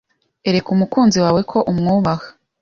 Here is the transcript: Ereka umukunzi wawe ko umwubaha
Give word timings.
Ereka 0.49 0.67
umukunzi 0.75 1.17
wawe 1.25 1.41
ko 1.51 1.57
umwubaha 1.71 2.27